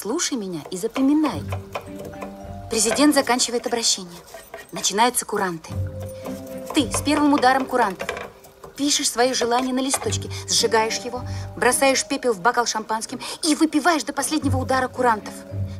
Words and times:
Слушай 0.00 0.38
меня 0.38 0.60
и 0.70 0.76
запоминай. 0.76 1.42
Президент 2.70 3.16
заканчивает 3.16 3.66
обращение. 3.66 4.20
Начинаются 4.70 5.26
куранты. 5.26 5.72
Ты 6.72 6.88
с 6.92 7.02
первым 7.02 7.32
ударом 7.32 7.66
курантов 7.66 8.08
пишешь 8.76 9.10
свои 9.10 9.32
желания 9.32 9.72
на 9.72 9.80
листочке, 9.80 10.30
сжигаешь 10.48 10.98
его, 10.98 11.22
бросаешь 11.56 12.06
пепел 12.06 12.32
в 12.32 12.40
бокал 12.40 12.64
шампанским 12.64 13.18
и 13.42 13.56
выпиваешь 13.56 14.04
до 14.04 14.12
последнего 14.12 14.58
удара 14.58 14.86
курантов. 14.86 15.34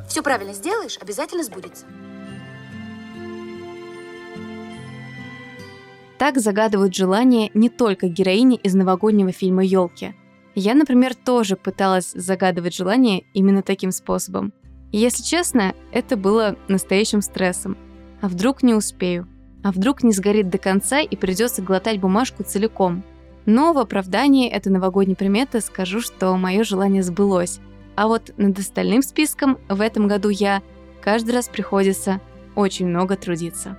Все 0.09 0.21
правильно 0.21 0.53
сделаешь, 0.53 0.99
обязательно 1.01 1.45
сбудется. 1.45 1.85
Так 6.19 6.41
загадывают 6.41 6.93
желания 6.93 7.53
не 7.55 7.69
только 7.69 8.09
героини 8.09 8.57
из 8.57 8.75
новогоднего 8.75 9.31
фильма 9.31 9.63
«Елки». 9.63 10.17
Я, 10.61 10.75
например, 10.75 11.15
тоже 11.15 11.55
пыталась 11.55 12.11
загадывать 12.11 12.75
желания 12.75 13.23
именно 13.33 13.63
таким 13.63 13.93
способом. 13.93 14.53
И, 14.91 14.99
если 14.99 15.23
честно, 15.23 15.73
это 15.93 16.17
было 16.17 16.57
настоящим 16.67 17.23
стрессом. 17.23 17.77
А 18.21 18.27
вдруг 18.27 18.65
не 18.65 18.75
успею? 18.75 19.29
А 19.63 19.71
вдруг 19.71 20.03
не 20.03 20.11
сгорит 20.11 20.51
до 20.51 20.59
конца 20.59 20.99
и 20.99 21.15
придется 21.15 21.63
глотать 21.63 22.01
бумажку 22.01 22.43
целиком? 22.43 23.05
Но 23.47 23.73
в 23.73 23.79
оправдании 23.79 24.51
этой 24.51 24.73
новогодней 24.73 25.15
приметы 25.15 25.61
скажу, 25.61 26.01
что 26.01 26.37
мое 26.37 26.65
желание 26.65 27.05
сбылось. 27.05 27.61
А 27.95 28.09
вот 28.09 28.33
над 28.37 28.59
остальным 28.59 29.03
списком 29.03 29.59
в 29.69 29.81
этом 29.81 30.09
году 30.09 30.29
я 30.29 30.61
каждый 31.01 31.37
раз 31.37 31.47
приходится 31.47 32.21
очень 32.57 32.89
много 32.89 33.15
трудиться. 33.15 33.79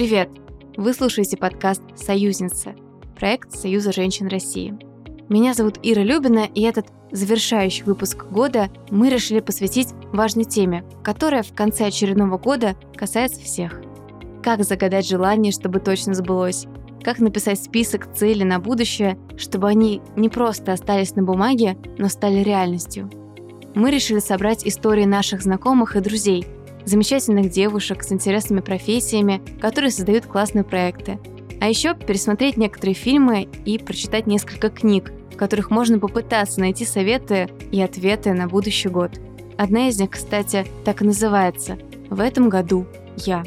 Привет! 0.00 0.30
Вы 0.78 0.94
слушаете 0.94 1.36
подкаст 1.36 1.82
«Союзница»– 1.94 2.74
проект 3.18 3.52
Союза 3.52 3.92
женщин 3.92 4.28
России. 4.28 4.74
Меня 5.28 5.52
зовут 5.52 5.78
Ира 5.82 6.02
Любина, 6.02 6.46
и 6.54 6.62
этот 6.62 6.86
завершающий 7.12 7.84
выпуск 7.84 8.24
года 8.24 8.70
мы 8.88 9.10
решили 9.10 9.40
посвятить 9.40 9.88
важной 10.10 10.44
теме, 10.44 10.86
которая 11.04 11.42
в 11.42 11.52
конце 11.54 11.84
очередного 11.84 12.38
года 12.38 12.76
касается 12.96 13.42
всех. 13.42 13.82
Как 14.42 14.64
загадать 14.64 15.06
желание, 15.06 15.52
чтобы 15.52 15.80
точно 15.80 16.14
сбылось? 16.14 16.64
Как 17.04 17.18
написать 17.18 17.62
список 17.62 18.14
целей 18.14 18.44
на 18.44 18.58
будущее, 18.58 19.18
чтобы 19.36 19.68
они 19.68 20.00
не 20.16 20.30
просто 20.30 20.72
остались 20.72 21.14
на 21.14 21.24
бумаге, 21.24 21.76
но 21.98 22.08
стали 22.08 22.42
реальностью? 22.42 23.10
Мы 23.74 23.90
решили 23.90 24.20
собрать 24.20 24.66
истории 24.66 25.04
наших 25.04 25.42
знакомых 25.42 25.94
и 25.94 26.00
друзей– 26.00 26.46
замечательных 26.90 27.50
девушек 27.50 28.02
с 28.02 28.12
интересными 28.12 28.60
профессиями, 28.60 29.40
которые 29.60 29.90
создают 29.90 30.26
классные 30.26 30.64
проекты. 30.64 31.18
А 31.60 31.68
еще 31.68 31.94
пересмотреть 31.94 32.56
некоторые 32.56 32.94
фильмы 32.94 33.48
и 33.64 33.78
прочитать 33.78 34.26
несколько 34.26 34.70
книг, 34.70 35.12
в 35.32 35.36
которых 35.36 35.70
можно 35.70 35.98
попытаться 35.98 36.60
найти 36.60 36.84
советы 36.84 37.48
и 37.70 37.80
ответы 37.80 38.32
на 38.32 38.48
будущий 38.48 38.88
год. 38.88 39.12
Одна 39.56 39.88
из 39.88 40.00
них, 40.00 40.10
кстати, 40.10 40.66
так 40.84 41.02
и 41.02 41.04
называется 41.04 41.78
«В 42.08 42.20
этом 42.20 42.48
году 42.48 42.86
я». 43.16 43.44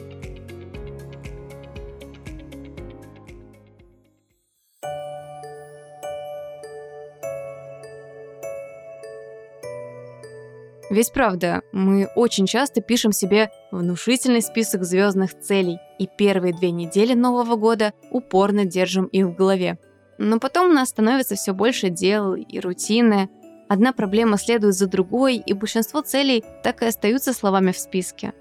Ведь 10.94 11.12
правда, 11.12 11.64
мы 11.72 12.08
очень 12.16 12.46
часто 12.46 12.80
пишем 12.80 13.14
себе 13.14 13.50
внушительный 13.72 14.44
список 14.44 14.84
звездных 14.84 15.34
целей, 15.40 15.80
и 15.98 16.06
первые 16.06 16.54
две 16.54 16.70
недели 16.70 17.16
Нового 17.16 17.56
года 17.56 17.94
упорно 18.12 18.66
держим 18.66 19.06
их 19.06 19.26
в 19.26 19.34
голове. 19.34 19.80
Но 20.20 20.38
потом 20.38 20.70
у 20.70 20.72
нас 20.72 20.90
становится 20.90 21.34
все 21.34 21.52
больше 21.52 21.90
дел 21.90 22.36
и 22.36 22.60
рутины. 22.60 23.32
Одна 23.68 23.92
проблема 23.92 24.38
следует 24.38 24.76
за 24.76 24.86
другой, 24.86 25.38
и 25.38 25.54
большинство 25.54 26.02
целей 26.02 26.44
так 26.62 26.84
и 26.84 26.86
остаются 26.86 27.34
словами 27.34 27.72
в 27.72 27.80
списке. 27.80 28.34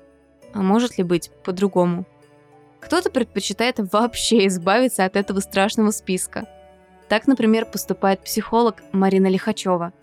А 0.52 0.60
может 0.60 0.98
ли 0.98 1.04
быть 1.04 1.30
по-другому? 1.44 2.04
Кто-то 2.80 3.08
предпочитает 3.08 3.76
вообще 3.78 4.46
избавиться 4.48 5.06
от 5.06 5.16
этого 5.16 5.40
страшного 5.40 5.90
списка. 5.90 6.46
Так, 7.08 7.26
например, 7.26 7.64
поступает 7.64 8.22
психолог 8.22 8.82
Марина 8.92 9.28
Лихачева– 9.28 9.94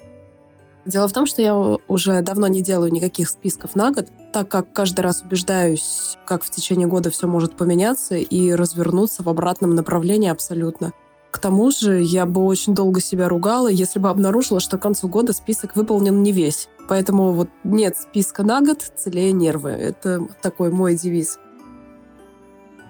Дело 0.90 1.08
в 1.08 1.14
том, 1.14 1.28
что 1.28 1.44
я 1.44 1.56
уже 1.56 2.20
давно 2.24 2.48
не 2.48 2.64
делаю 2.64 2.92
никаких 2.92 3.30
списков 3.30 3.76
на 3.76 3.92
год, 3.92 4.08
так 4.34 4.50
как 4.50 4.74
каждый 4.74 5.02
раз 5.02 5.22
убеждаюсь, 5.22 6.18
как 6.26 6.44
в 6.44 6.50
течение 6.50 6.88
года 6.88 7.12
все 7.12 7.28
может 7.28 7.56
поменяться 7.56 8.16
и 8.16 8.52
развернуться 8.54 9.22
в 9.22 9.30
обратном 9.30 9.76
направлении 9.76 10.32
абсолютно. 10.32 10.94
К 11.30 11.38
тому 11.38 11.70
же 11.70 12.02
я 12.02 12.26
бы 12.26 12.44
очень 12.44 12.74
долго 12.74 13.02
себя 13.02 13.30
ругала, 13.30 13.68
если 13.68 14.00
бы 14.00 14.10
обнаружила, 14.10 14.60
что 14.60 14.80
к 14.80 14.82
концу 14.82 15.08
года 15.08 15.32
список 15.32 15.76
выполнен 15.76 16.24
не 16.24 16.32
весь. 16.32 16.68
Поэтому 16.88 17.34
вот 17.34 17.50
нет 17.64 17.96
списка 17.96 18.42
на 18.42 18.60
год, 18.62 18.82
целее 18.82 19.32
нервы. 19.32 19.70
Это 19.70 20.28
такой 20.42 20.72
мой 20.72 20.96
девиз. 20.96 21.38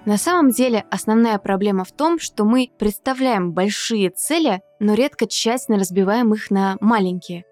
На 0.06 0.16
самом 0.16 0.52
деле 0.52 0.86
основная 0.90 1.38
проблема 1.38 1.84
в 1.84 1.92
том, 1.92 2.18
что 2.18 2.44
мы 2.44 2.70
представляем 2.78 3.52
большие 3.52 4.08
цели, 4.08 4.62
но 4.78 4.94
редко 4.94 5.26
тщательно 5.26 5.78
разбиваем 5.78 6.32
их 6.32 6.50
на 6.50 6.78
маленькие. 6.80 7.44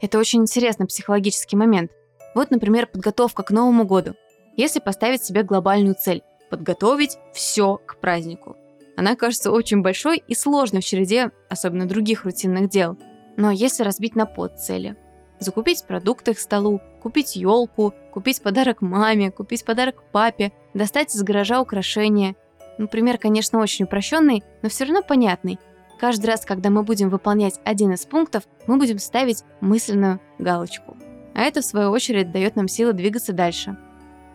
Это 0.00 0.18
очень 0.18 0.40
интересный 0.42 0.86
психологический 0.86 1.56
момент. 1.56 1.90
Вот, 2.34 2.50
например, 2.50 2.86
подготовка 2.86 3.42
к 3.42 3.50
Новому 3.50 3.84
году. 3.84 4.14
Если 4.56 4.80
поставить 4.80 5.24
себе 5.24 5.42
глобальную 5.42 5.94
цель– 5.94 6.22
подготовить 6.50 7.18
все 7.32 7.78
к 7.84 7.96
празднику. 7.98 8.56
Она 8.96 9.16
кажется 9.16 9.50
очень 9.50 9.82
большой 9.82 10.22
и 10.26 10.34
сложной 10.34 10.80
в 10.80 10.84
череде, 10.84 11.30
особенно 11.48 11.86
других 11.86 12.24
рутинных 12.24 12.68
дел. 12.68 12.96
Но 13.36 13.50
если 13.50 13.82
разбить 13.82 14.16
на 14.16 14.26
подцели– 14.26 14.96
закупить 15.38 15.84
продукты 15.84 16.34
к 16.34 16.38
столу, 16.38 16.80
купить 17.02 17.36
елку, 17.36 17.94
купить 18.12 18.42
подарок 18.42 18.80
маме, 18.80 19.30
купить 19.30 19.64
подарок 19.64 20.02
папе, 20.12 20.52
достать 20.74 21.14
из 21.14 21.22
гаража 21.22 21.60
украшения. 21.60 22.36
Ну, 22.78 22.88
пример, 22.88 23.18
конечно, 23.18 23.60
очень 23.60 23.84
упрощенный, 23.84 24.42
но 24.62 24.68
все 24.68 24.84
равно 24.84 25.02
понятный. 25.02 25.58
Каждый 25.98 26.26
раз, 26.26 26.44
когда 26.44 26.70
мы 26.70 26.82
будем 26.82 27.08
выполнять 27.08 27.58
один 27.64 27.92
из 27.92 28.04
пунктов, 28.04 28.44
мы 28.66 28.76
будем 28.76 28.98
ставить 28.98 29.44
мысленную 29.60 30.20
галочку. 30.38 30.96
А 31.34 31.42
это, 31.42 31.60
в 31.60 31.64
свою 31.64 31.90
очередь, 31.90 32.32
дает 32.32 32.56
нам 32.56 32.68
силы 32.68 32.92
двигаться 32.92 33.32
дальше. 33.32 33.78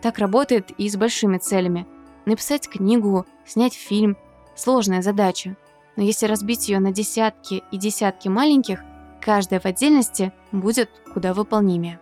Так 0.00 0.18
работает 0.18 0.70
и 0.72 0.88
с 0.88 0.96
большими 0.96 1.38
целями. 1.38 1.86
Написать 2.26 2.68
книгу, 2.68 3.26
снять 3.46 3.74
фильм– 3.74 4.16
сложная 4.56 5.02
задача. 5.02 5.56
Но 5.96 6.02
если 6.02 6.26
разбить 6.26 6.68
ее 6.68 6.80
на 6.80 6.92
десятки 6.92 7.62
и 7.70 7.76
десятки 7.76 8.28
маленьких, 8.28 8.82
каждая 9.20 9.60
в 9.60 9.66
отдельности 9.66 10.32
будет 10.50 10.90
куда 11.12 11.34
выполнимее. 11.34 12.00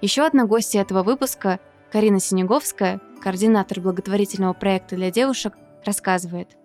Еще 0.00 0.26
одна 0.26 0.44
гостья 0.44 0.80
этого 0.80 1.02
выпуска, 1.02 1.60
Карина 1.90 2.20
Синеговская, 2.20 3.00
координатор 3.22 3.80
благотворительного 3.80 4.52
проекта 4.52 4.96
для 4.96 5.10
девушек, 5.10 5.54
рассказывает– 5.84 6.56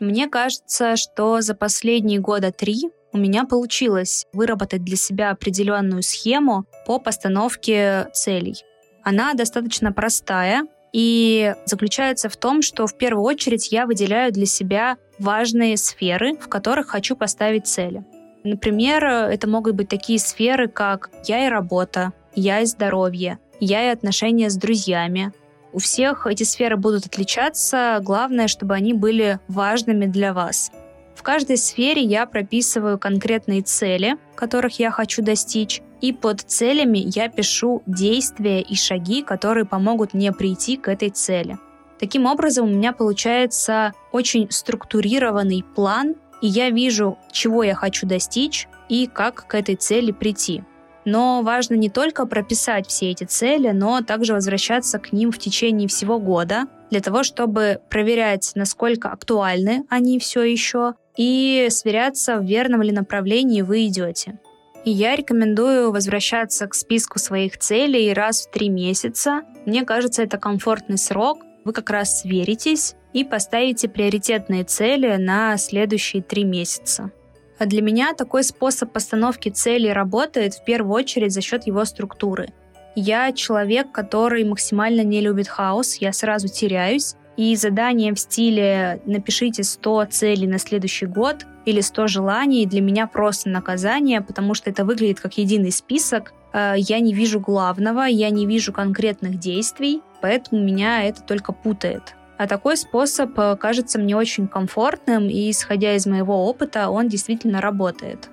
мне 0.00 0.28
кажется, 0.28 0.96
что 0.96 1.40
за 1.40 1.54
последние 1.54 2.20
года 2.20 2.52
три 2.52 2.90
у 3.12 3.18
меня 3.18 3.44
получилось 3.44 4.26
выработать 4.32 4.84
для 4.84 4.96
себя 4.96 5.30
определенную 5.30 6.02
схему 6.02 6.66
по 6.86 6.98
постановке 6.98 8.08
целей. 8.12 8.56
Она 9.02 9.34
достаточно 9.34 9.92
простая 9.92 10.66
и 10.92 11.54
заключается 11.64 12.28
в 12.28 12.36
том, 12.36 12.62
что 12.62 12.86
в 12.86 12.96
первую 12.96 13.24
очередь 13.24 13.72
я 13.72 13.86
выделяю 13.86 14.32
для 14.32 14.46
себя 14.46 14.96
важные 15.18 15.76
сферы, 15.76 16.36
в 16.36 16.48
которых 16.48 16.88
хочу 16.88 17.16
поставить 17.16 17.66
цели. 17.66 18.04
Например, 18.44 19.04
это 19.04 19.48
могут 19.48 19.74
быть 19.74 19.88
такие 19.88 20.18
сферы, 20.18 20.68
как 20.68 21.10
я 21.26 21.46
и 21.46 21.50
работа, 21.50 22.12
я 22.34 22.60
и 22.60 22.66
здоровье, 22.66 23.38
я 23.60 23.88
и 23.88 23.92
отношения 23.92 24.48
с 24.48 24.56
друзьями, 24.56 25.32
у 25.78 25.80
всех 25.80 26.26
эти 26.26 26.42
сферы 26.42 26.76
будут 26.76 27.06
отличаться. 27.06 28.00
Главное, 28.02 28.48
чтобы 28.48 28.74
они 28.74 28.94
были 28.94 29.38
важными 29.46 30.06
для 30.06 30.32
вас. 30.32 30.72
В 31.14 31.22
каждой 31.22 31.56
сфере 31.56 32.02
я 32.02 32.26
прописываю 32.26 32.98
конкретные 32.98 33.62
цели, 33.62 34.16
которых 34.34 34.80
я 34.80 34.90
хочу 34.90 35.22
достичь, 35.22 35.80
и 36.00 36.12
под 36.12 36.40
целями 36.40 36.98
я 36.98 37.28
пишу 37.28 37.84
действия 37.86 38.60
и 38.60 38.74
шаги, 38.74 39.22
которые 39.22 39.66
помогут 39.66 40.14
мне 40.14 40.32
прийти 40.32 40.76
к 40.76 40.88
этой 40.88 41.10
цели. 41.10 41.58
Таким 42.00 42.26
образом, 42.26 42.66
у 42.66 42.74
меня 42.74 42.92
получается 42.92 43.92
очень 44.10 44.50
структурированный 44.50 45.64
план, 45.76 46.16
и 46.42 46.48
я 46.48 46.70
вижу, 46.70 47.18
чего 47.30 47.62
я 47.62 47.76
хочу 47.76 48.04
достичь 48.04 48.66
и 48.88 49.06
как 49.06 49.46
к 49.46 49.54
этой 49.54 49.76
цели 49.76 50.10
прийти. 50.10 50.64
Но 51.08 51.40
важно 51.40 51.72
не 51.72 51.88
только 51.88 52.26
прописать 52.26 52.86
все 52.86 53.10
эти 53.12 53.24
цели, 53.24 53.70
но 53.70 54.02
также 54.02 54.34
возвращаться 54.34 54.98
к 54.98 55.10
ним 55.10 55.32
в 55.32 55.38
течение 55.38 55.88
всего 55.88 56.18
года, 56.18 56.66
для 56.90 57.00
того, 57.00 57.22
чтобы 57.22 57.80
проверять, 57.88 58.52
насколько 58.54 59.08
актуальны 59.08 59.86
они 59.88 60.18
все 60.18 60.42
еще, 60.42 60.96
и 61.16 61.68
сверяться, 61.70 62.36
в 62.36 62.44
верном 62.44 62.82
ли 62.82 62.92
направлении 62.92 63.62
вы 63.62 63.86
идете. 63.86 64.38
И 64.84 64.90
я 64.90 65.16
рекомендую 65.16 65.92
возвращаться 65.92 66.66
к 66.66 66.74
списку 66.74 67.18
своих 67.18 67.56
целей 67.56 68.12
раз 68.12 68.46
в 68.46 68.50
три 68.50 68.68
месяца. 68.68 69.44
Мне 69.64 69.86
кажется, 69.86 70.22
это 70.22 70.36
комфортный 70.36 70.98
срок. 70.98 71.38
Вы 71.64 71.72
как 71.72 71.88
раз 71.88 72.20
сверитесь 72.20 72.96
и 73.14 73.24
поставите 73.24 73.88
приоритетные 73.88 74.64
цели 74.64 75.16
на 75.16 75.56
следующие 75.56 76.22
три 76.22 76.44
месяца. 76.44 77.10
А 77.58 77.66
для 77.66 77.82
меня 77.82 78.14
такой 78.14 78.44
способ 78.44 78.92
постановки 78.92 79.48
целей 79.48 79.92
работает 79.92 80.54
в 80.54 80.64
первую 80.64 80.94
очередь 80.94 81.32
за 81.32 81.40
счет 81.40 81.66
его 81.66 81.84
структуры. 81.84 82.50
Я 82.94 83.32
человек, 83.32 83.92
который 83.92 84.44
максимально 84.44 85.02
не 85.02 85.20
любит 85.20 85.48
хаос, 85.48 85.96
я 85.96 86.12
сразу 86.12 86.48
теряюсь, 86.48 87.14
и 87.36 87.54
задание 87.54 88.12
в 88.12 88.18
стиле 88.18 89.00
«напишите 89.06 89.62
100 89.62 90.06
целей 90.06 90.48
на 90.48 90.58
следующий 90.58 91.06
год» 91.06 91.46
или 91.66 91.80
100 91.80 92.08
желаний 92.08 92.66
для 92.66 92.80
меня 92.80 93.06
просто 93.06 93.48
наказание, 93.48 94.20
потому 94.20 94.54
что 94.54 94.70
это 94.70 94.84
выглядит 94.84 95.20
как 95.20 95.38
единый 95.38 95.70
список. 95.70 96.32
Э, 96.52 96.74
я 96.76 96.98
не 96.98 97.14
вижу 97.14 97.38
главного, 97.38 98.02
я 98.02 98.30
не 98.30 98.46
вижу 98.46 98.72
конкретных 98.72 99.38
действий, 99.38 100.02
поэтому 100.20 100.60
меня 100.60 101.04
это 101.04 101.22
только 101.22 101.52
путает. 101.52 102.14
А 102.38 102.46
такой 102.46 102.76
способ 102.76 103.36
э, 103.36 103.56
кажется 103.56 103.98
мне 103.98 104.16
очень 104.16 104.46
комфортным, 104.46 105.28
и 105.28 105.50
исходя 105.50 105.96
из 105.96 106.06
моего 106.06 106.46
опыта, 106.46 106.88
он 106.88 107.08
действительно 107.08 107.60
работает. 107.60 108.30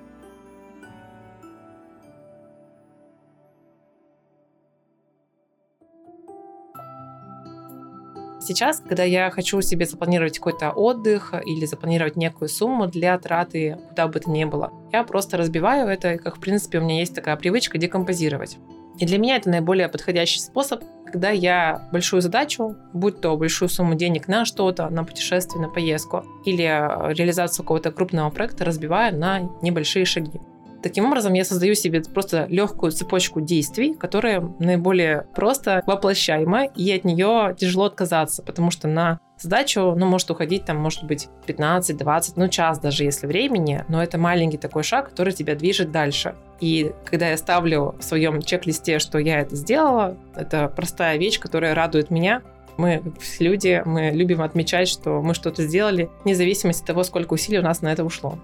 Сейчас, 8.40 8.80
когда 8.80 9.02
я 9.02 9.28
хочу 9.30 9.60
себе 9.60 9.86
запланировать 9.86 10.38
какой-то 10.38 10.70
отдых 10.70 11.34
или 11.44 11.66
запланировать 11.66 12.14
некую 12.14 12.48
сумму 12.48 12.86
для 12.86 13.18
траты, 13.18 13.76
куда 13.88 14.06
бы 14.06 14.20
то 14.20 14.30
ни 14.30 14.44
было, 14.44 14.72
я 14.92 15.02
просто 15.02 15.36
разбиваю 15.36 15.88
это, 15.88 16.16
как 16.18 16.36
в 16.36 16.40
принципе 16.40 16.78
у 16.78 16.82
меня 16.82 17.00
есть 17.00 17.12
такая 17.12 17.34
привычка 17.34 17.76
декомпозировать. 17.76 18.56
И 19.00 19.04
для 19.04 19.18
меня 19.18 19.34
это 19.34 19.50
наиболее 19.50 19.88
подходящий 19.88 20.38
способ, 20.38 20.84
когда 21.16 21.30
я 21.30 21.88
большую 21.92 22.20
задачу, 22.20 22.76
будь 22.92 23.22
то 23.22 23.34
большую 23.38 23.70
сумму 23.70 23.94
денег 23.94 24.28
на 24.28 24.44
что-то, 24.44 24.90
на 24.90 25.02
путешествие, 25.02 25.62
на 25.66 25.72
поездку 25.72 26.26
или 26.44 26.64
э, 26.64 27.14
реализацию 27.14 27.64
какого-то 27.64 27.90
крупного 27.90 28.28
проекта, 28.28 28.66
разбиваю 28.66 29.18
на 29.18 29.40
небольшие 29.62 30.04
шаги. 30.04 30.38
Таким 30.82 31.06
образом, 31.06 31.32
я 31.32 31.46
создаю 31.46 31.74
себе 31.74 32.02
просто 32.02 32.44
легкую 32.50 32.92
цепочку 32.92 33.40
действий, 33.40 33.94
которая 33.94 34.42
наиболее 34.58 35.26
просто 35.34 35.82
воплощаема, 35.86 36.66
и 36.66 36.92
от 36.92 37.04
нее 37.04 37.56
тяжело 37.58 37.86
отказаться, 37.86 38.42
потому 38.42 38.70
что 38.70 38.86
на 38.86 39.18
задачу, 39.38 39.94
ну, 39.96 40.06
может 40.06 40.30
уходить 40.30 40.64
там, 40.64 40.78
может 40.78 41.04
быть, 41.04 41.28
15-20, 41.46 42.32
ну, 42.36 42.48
час 42.48 42.78
даже, 42.78 43.04
если 43.04 43.26
времени, 43.26 43.84
но 43.88 44.02
это 44.02 44.18
маленький 44.18 44.56
такой 44.56 44.82
шаг, 44.82 45.10
который 45.10 45.32
тебя 45.32 45.54
движет 45.54 45.90
дальше. 45.90 46.34
И 46.60 46.92
когда 47.04 47.28
я 47.28 47.36
ставлю 47.36 47.94
в 47.98 48.02
своем 48.02 48.40
чек-листе, 48.40 48.98
что 48.98 49.18
я 49.18 49.40
это 49.40 49.54
сделала, 49.56 50.16
это 50.34 50.68
простая 50.68 51.18
вещь, 51.18 51.38
которая 51.38 51.74
радует 51.74 52.10
меня, 52.10 52.42
мы 52.78 53.02
люди, 53.38 53.82
мы 53.84 54.10
любим 54.10 54.42
отмечать, 54.42 54.88
что 54.88 55.22
мы 55.22 55.34
что-то 55.34 55.62
сделали, 55.62 56.10
вне 56.24 56.34
зависимости 56.34 56.82
от 56.82 56.86
того, 56.86 57.02
сколько 57.04 57.34
усилий 57.34 57.58
у 57.58 57.62
нас 57.62 57.82
на 57.82 57.92
это 57.92 58.04
ушло. 58.04 58.38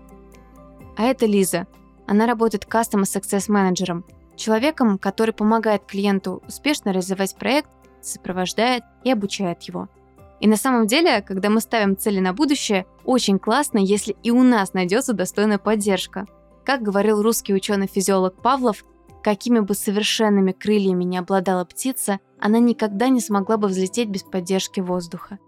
А 0.96 1.04
это 1.04 1.26
Лиза. 1.26 1.66
Она 2.06 2.26
работает 2.26 2.64
Customer 2.64 3.02
Success 3.04 3.50
менеджером, 3.50 4.04
человеком, 4.36 4.98
который 4.98 5.32
помогает 5.32 5.84
клиенту 5.86 6.42
успешно 6.46 6.90
реализовать 6.90 7.34
проект, 7.36 7.70
сопровождает 8.02 8.82
и 9.04 9.10
обучает 9.10 9.62
его– 9.62 9.88
и 10.42 10.48
на 10.48 10.56
самом 10.56 10.88
деле, 10.88 11.22
когда 11.22 11.50
мы 11.50 11.60
ставим 11.60 11.96
цели 11.96 12.18
на 12.18 12.32
будущее, 12.32 12.84
очень 13.04 13.38
классно, 13.38 13.78
если 13.78 14.16
и 14.24 14.32
у 14.32 14.42
нас 14.42 14.74
найдется 14.74 15.12
достойная 15.12 15.58
поддержка. 15.58 16.26
Как 16.64 16.82
говорил 16.82 17.22
русский 17.22 17.54
ученый-физиолог 17.54 18.42
Павлов, 18.42 18.84
какими 19.22 19.60
бы 19.60 19.74
совершенными 19.74 20.50
крыльями 20.50 21.04
не 21.04 21.16
обладала 21.16 21.64
птица, 21.64 22.18
она 22.40 22.58
никогда 22.58 23.08
не 23.08 23.20
смогла 23.20 23.56
бы 23.56 23.68
взлететь 23.68 24.08
без 24.08 24.24
поддержки 24.24 24.80
воздуха. 24.80 25.38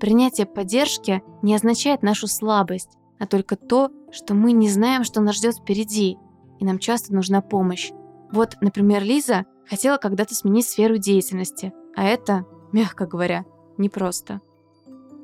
Принятие 0.00 0.46
поддержки 0.46 1.22
не 1.42 1.54
означает 1.54 2.02
нашу 2.02 2.26
слабость, 2.26 2.96
а 3.18 3.26
только 3.26 3.54
то, 3.54 3.90
что 4.10 4.32
мы 4.32 4.52
не 4.52 4.70
знаем, 4.70 5.04
что 5.04 5.20
нас 5.20 5.36
ждет 5.36 5.56
впереди, 5.56 6.16
и 6.58 6.64
нам 6.64 6.78
часто 6.78 7.14
нужна 7.14 7.42
помощь. 7.42 7.92
Вот, 8.32 8.56
например, 8.62 9.02
Лиза 9.02 9.44
хотела 9.68 9.98
когда-то 9.98 10.34
сменить 10.34 10.66
сферу 10.66 10.96
деятельности, 10.96 11.74
а 11.94 12.04
это, 12.04 12.46
мягко 12.72 13.04
говоря, 13.06 13.44
непросто. 13.78 14.40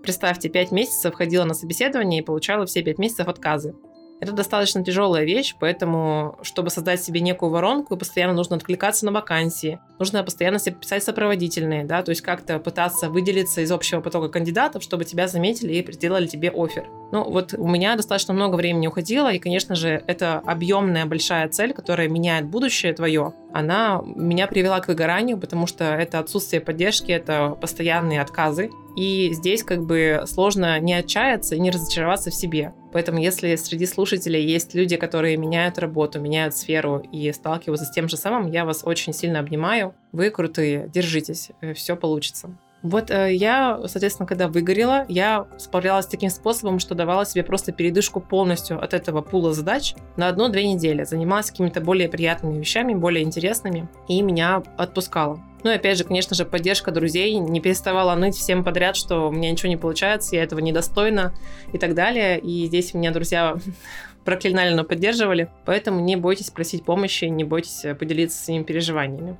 Представьте, 0.02 0.48
пять 0.48 0.72
месяцев 0.72 1.14
ходила 1.14 1.44
на 1.44 1.54
собеседование 1.54 2.20
и 2.20 2.24
получала 2.24 2.66
все 2.66 2.82
пять 2.82 2.98
месяцев 2.98 3.28
отказы. 3.28 3.74
Это 4.22 4.30
достаточно 4.30 4.84
тяжелая 4.84 5.24
вещь, 5.24 5.56
поэтому, 5.58 6.38
чтобы 6.42 6.70
создать 6.70 7.02
себе 7.02 7.20
некую 7.20 7.50
воронку, 7.50 7.96
постоянно 7.96 8.34
нужно 8.34 8.54
откликаться 8.54 9.04
на 9.04 9.10
вакансии, 9.10 9.80
нужно 9.98 10.22
постоянно 10.22 10.60
себе 10.60 10.76
писать 10.76 11.02
сопроводительные, 11.02 11.82
да, 11.82 12.04
то 12.04 12.10
есть 12.10 12.20
как-то 12.20 12.60
пытаться 12.60 13.10
выделиться 13.10 13.62
из 13.62 13.72
общего 13.72 14.00
потока 14.00 14.28
кандидатов, 14.28 14.84
чтобы 14.84 15.04
тебя 15.04 15.26
заметили 15.26 15.72
и 15.72 15.92
сделали 15.92 16.28
тебе 16.28 16.50
офер. 16.50 16.86
Ну, 17.10 17.28
вот 17.28 17.54
у 17.58 17.66
меня 17.66 17.96
достаточно 17.96 18.32
много 18.32 18.54
времени 18.54 18.86
уходило, 18.86 19.32
и, 19.32 19.40
конечно 19.40 19.74
же, 19.74 20.04
это 20.06 20.38
объемная 20.46 21.04
большая 21.04 21.48
цель, 21.48 21.74
которая 21.74 22.08
меняет 22.08 22.46
будущее 22.46 22.92
твое, 22.92 23.34
она 23.52 24.02
меня 24.04 24.46
привела 24.46 24.78
к 24.78 24.86
выгоранию, 24.86 25.36
потому 25.36 25.66
что 25.66 25.82
это 25.82 26.20
отсутствие 26.20 26.60
поддержки, 26.62 27.10
это 27.10 27.56
постоянные 27.60 28.20
отказы, 28.20 28.70
и 28.96 29.32
здесь 29.32 29.64
как 29.64 29.82
бы 29.82 30.22
сложно 30.26 30.78
не 30.78 30.94
отчаяться 30.94 31.56
и 31.56 31.60
не 31.60 31.72
разочароваться 31.72 32.30
в 32.30 32.34
себе. 32.36 32.72
Поэтому 32.92 33.18
если 33.18 33.56
среди 33.56 33.86
слушателей 33.86 34.44
есть 34.44 34.74
люди, 34.74 34.96
которые 34.96 35.36
меняют 35.36 35.78
работу, 35.78 36.20
меняют 36.20 36.56
сферу 36.56 36.98
и 37.12 37.32
сталкиваются 37.32 37.86
с 37.86 37.90
тем 37.90 38.08
же 38.08 38.16
самым, 38.16 38.50
я 38.50 38.64
вас 38.64 38.82
очень 38.84 39.12
сильно 39.12 39.38
обнимаю. 39.40 39.94
Вы 40.12 40.30
крутые, 40.30 40.88
держитесь, 40.92 41.50
э, 41.60 41.74
все 41.74 41.96
получится. 41.96 42.50
Вот 42.82 43.10
э, 43.10 43.32
я, 43.34 43.80
соответственно, 43.86 44.26
когда 44.26 44.48
выгорела, 44.48 45.06
я 45.08 45.46
справлялась 45.56 46.06
таким 46.06 46.30
способом, 46.30 46.80
что 46.80 46.94
давала 46.94 47.24
себе 47.24 47.44
просто 47.44 47.70
передышку 47.70 48.20
полностью 48.20 48.82
от 48.82 48.92
этого 48.92 49.22
пула 49.22 49.52
задач 49.52 49.94
на 50.16 50.28
одну-две 50.28 50.66
недели. 50.66 51.04
Занималась 51.04 51.50
какими-то 51.50 51.80
более 51.80 52.08
приятными 52.08 52.58
вещами, 52.58 52.94
более 52.94 53.22
интересными, 53.22 53.88
и 54.08 54.20
меня 54.20 54.62
отпускала. 54.76 55.40
Ну 55.62 55.70
и 55.70 55.74
опять 55.74 55.98
же, 55.98 56.04
конечно 56.04 56.34
же, 56.34 56.44
поддержка 56.44 56.90
друзей, 56.90 57.34
не 57.34 57.60
переставала 57.60 58.14
ныть 58.14 58.36
всем 58.36 58.64
подряд, 58.64 58.96
что 58.96 59.28
у 59.28 59.32
меня 59.32 59.50
ничего 59.50 59.68
не 59.68 59.76
получается, 59.76 60.34
я 60.34 60.42
этого 60.42 60.60
недостойна 60.60 61.32
и 61.72 61.78
так 61.78 61.94
далее. 61.94 62.38
И 62.40 62.66
здесь 62.66 62.94
меня 62.94 63.12
друзья 63.12 63.56
проклинали, 64.24 64.74
но 64.74 64.84
поддерживали. 64.84 65.50
Поэтому 65.64 66.00
не 66.00 66.16
бойтесь 66.16 66.50
просить 66.50 66.84
помощи, 66.84 67.26
не 67.26 67.44
бойтесь 67.44 67.84
поделиться 67.98 68.42
своими 68.42 68.64
переживаниями. 68.64 69.36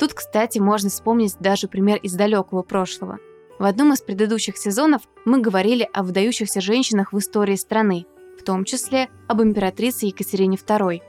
Тут, 0.00 0.14
кстати, 0.14 0.58
можно 0.58 0.88
вспомнить 0.88 1.36
даже 1.40 1.68
пример 1.68 1.98
из 1.98 2.14
далекого 2.14 2.62
прошлого. 2.62 3.18
В 3.58 3.64
одном 3.64 3.92
из 3.92 4.00
предыдущих 4.00 4.56
сезонов 4.56 5.02
мы 5.26 5.42
говорили 5.42 5.86
о 5.92 6.02
выдающихся 6.02 6.62
женщинах 6.62 7.12
в 7.12 7.18
истории 7.18 7.56
страны, 7.56 8.06
в 8.40 8.42
том 8.42 8.64
числе 8.64 9.08
об 9.28 9.42
императрице 9.42 10.06
Екатерине 10.06 10.56
II. 10.56 11.02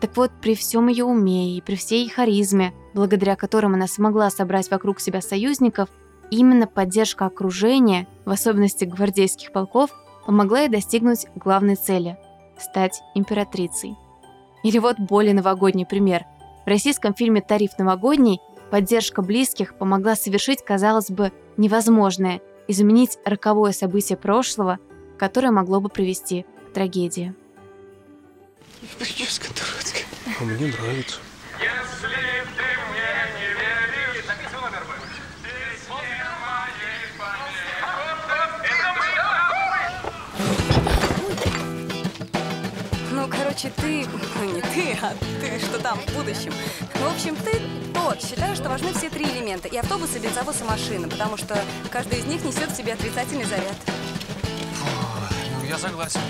Так 0.00 0.16
вот, 0.16 0.30
при 0.40 0.54
всем 0.54 0.88
ее 0.88 1.04
уме 1.04 1.56
и 1.56 1.60
при 1.60 1.76
всей 1.76 2.08
харизме, 2.08 2.72
благодаря 2.94 3.36
которым 3.36 3.74
она 3.74 3.86
смогла 3.86 4.30
собрать 4.30 4.70
вокруг 4.70 5.00
себя 5.00 5.20
союзников, 5.20 5.88
именно 6.30 6.66
поддержка 6.66 7.26
окружения, 7.26 8.06
в 8.24 8.30
особенности 8.30 8.84
гвардейских 8.84 9.52
полков, 9.52 9.90
помогла 10.26 10.60
ей 10.60 10.68
достигнуть 10.68 11.26
главной 11.34 11.76
цели– 11.76 12.16
стать 12.58 13.02
императрицей. 13.14 13.96
Или 14.62 14.78
вот 14.78 14.98
более 14.98 15.34
новогодний 15.34 15.86
пример– 15.86 16.24
в 16.64 16.68
российском 16.68 17.14
фильме 17.14 17.40
«Тариф 17.40 17.78
новогодний» 17.78 18.40
поддержка 18.70 19.22
близких 19.22 19.74
помогла 19.76 20.14
совершить, 20.14 20.62
казалось 20.62 21.10
бы, 21.10 21.32
невозможное– 21.56 22.40
изменить 22.68 23.18
роковое 23.24 23.72
событие 23.72 24.16
прошлого, 24.16 24.78
которое 25.18 25.50
могло 25.50 25.80
бы 25.80 25.88
привести 25.88 26.44
к 26.68 26.74
трагедии. 26.74 27.34
Прическа. 28.98 29.48
А 30.40 30.44
мне 30.44 30.72
нравится. 30.72 31.18
Короче, 43.30 43.70
ты... 43.76 44.06
Ну, 44.36 44.54
не 44.54 44.62
ты, 44.62 44.98
а 45.02 45.12
ты 45.40 45.58
что 45.58 45.78
там 45.78 45.98
в 45.98 46.14
будущем. 46.14 46.52
Ну, 46.94 47.10
в 47.10 47.14
общем, 47.14 47.36
ты 47.36 47.60
тот. 47.92 48.22
Считаю, 48.22 48.56
что 48.56 48.70
важны 48.70 48.94
все 48.94 49.10
три 49.10 49.26
элемента. 49.26 49.68
И 49.68 49.76
автобусы, 49.76 50.18
бензовоз 50.18 50.62
и 50.62 50.64
машина, 50.64 51.08
потому 51.08 51.36
что 51.36 51.58
каждый 51.90 52.20
из 52.20 52.24
них 52.24 52.42
несет 52.42 52.70
в 52.70 52.76
себе 52.76 52.94
отрицательный 52.94 53.44
заряд. 53.44 53.76
Ой, 53.86 55.48
ну, 55.60 55.68
я 55.68 55.76
согласен. 55.76 56.20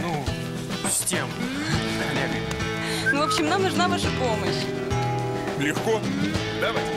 Ну, 0.00 0.24
с 0.90 1.04
тем, 1.04 1.28
коллегой. 1.98 2.77
Ну, 3.12 3.20
в 3.20 3.22
общем, 3.22 3.48
нам 3.48 3.62
нужна 3.62 3.88
ваша 3.88 4.08
помощь. 4.18 4.64
Легко. 5.58 6.00
Давайте. 6.60 6.90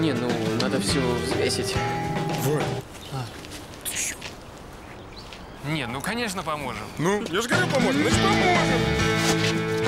Не, 0.00 0.12
ну, 0.12 0.28
надо 0.60 0.80
все 0.80 1.00
взвесить. 1.00 1.74
Вот. 2.42 2.62
Нет, 5.64 5.88
ну 5.92 6.00
конечно 6.00 6.42
поможем. 6.42 6.82
Ну, 6.98 7.22
я 7.30 7.40
же 7.40 7.48
говорю 7.48 7.66
поможем, 7.68 8.02
значит 8.02 8.18
поможем. 8.20 9.82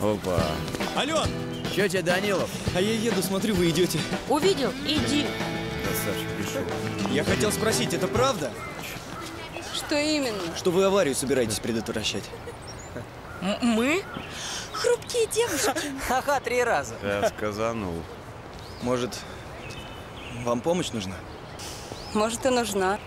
Опа. 0.00 0.42
Ален, 0.96 1.16
Че 1.74 1.88
тебе, 1.88 2.02
Данилов? 2.02 2.50
а 2.74 2.80
я 2.80 2.92
еду, 2.94 3.22
смотрю, 3.22 3.54
вы 3.54 3.70
идете. 3.70 3.98
Увидел? 4.28 4.72
Иди. 4.86 5.26
Красавчик 6.08 6.28
пришел. 6.36 6.62
Я 7.12 7.24
хотел 7.24 7.52
спросить, 7.52 7.92
это 7.92 8.08
правда, 8.08 8.50
Что 9.74 9.96
именно? 9.96 10.56
что 10.56 10.70
вы 10.70 10.84
аварию 10.84 11.14
собираетесь 11.14 11.58
предотвращать? 11.60 12.24
Мы? 13.62 14.02
Хрупкие 14.72 15.26
девушки. 15.26 15.72
Ага, 16.10 16.40
три 16.40 16.62
раза. 16.64 16.94
Я 17.02 17.28
сказанул. 17.28 17.94
Может, 18.82 19.18
вам 20.44 20.60
помощь 20.60 20.90
нужна? 20.92 21.14
Может, 22.14 22.46
и 22.46 22.48
нужна. 22.48 22.98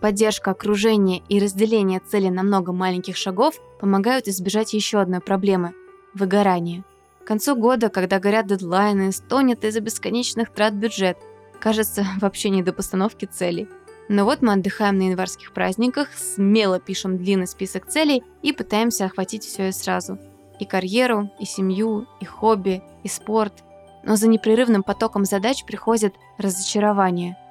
Поддержка 0.00 0.52
окружения 0.52 1.22
и 1.28 1.38
разделение 1.38 2.00
цели 2.00 2.28
на 2.28 2.42
много 2.42 2.72
маленьких 2.72 3.16
шагов 3.16 3.54
помогают 3.80 4.28
избежать 4.28 4.72
еще 4.72 5.00
одной 5.00 5.20
проблемы– 5.20 5.74
выгорания. 6.14 6.84
К 7.22 7.26
концу 7.26 7.56
года, 7.56 7.88
когда 7.88 8.18
горят 8.18 8.46
дедлайны, 8.46 9.12
стонет 9.12 9.64
из-за 9.64 9.80
бесконечных 9.80 10.50
трат 10.52 10.74
бюджет, 10.74 11.18
кажется 11.60 12.06
вообще 12.20 12.50
не 12.50 12.62
до 12.62 12.72
постановки 12.72 13.26
целей. 13.26 13.68
Но 14.08 14.24
вот 14.24 14.42
мы 14.42 14.54
отдыхаем 14.54 14.98
на 14.98 15.02
январских 15.08 15.52
праздниках, 15.52 16.08
смело 16.14 16.80
пишем 16.80 17.16
длинный 17.16 17.46
список 17.46 17.86
целей 17.86 18.24
и 18.42 18.52
пытаемся 18.52 19.04
охватить 19.04 19.44
все 19.44 19.68
и 19.68 19.72
сразу. 19.72 20.18
И 20.58 20.64
карьеру, 20.64 21.30
и 21.38 21.44
семью, 21.44 22.06
и 22.20 22.24
хобби, 22.24 22.82
и 23.04 23.08
спорт. 23.08 23.62
Но 24.02 24.16
за 24.16 24.28
непрерывным 24.28 24.82
потоком 24.82 25.24
задач 25.24 25.64
приходит 25.64 26.14
разочарование– 26.38 27.36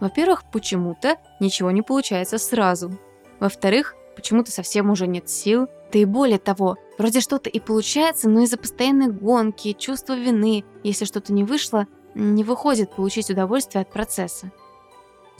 во-первых, 0.00 0.44
почему-то 0.44 1.16
ничего 1.40 1.70
не 1.70 1.82
получается 1.82 2.38
сразу. 2.38 2.98
Во-вторых, 3.40 3.94
почему-то 4.16 4.50
совсем 4.50 4.90
уже 4.90 5.06
нет 5.06 5.28
сил. 5.28 5.68
Да 5.92 5.98
и 5.98 6.04
более 6.04 6.38
того, 6.38 6.76
вроде 6.98 7.20
что-то 7.20 7.50
и 7.50 7.60
получается, 7.60 8.28
но 8.28 8.40
из-за 8.40 8.56
постоянной 8.56 9.08
гонки, 9.08 9.72
чувства 9.72 10.14
вины, 10.14 10.64
если 10.82 11.04
что-то 11.04 11.32
не 11.32 11.44
вышло, 11.44 11.86
не 12.14 12.44
выходит 12.44 12.94
получить 12.94 13.30
удовольствие 13.30 13.82
от 13.82 13.90
процесса. 13.90 14.52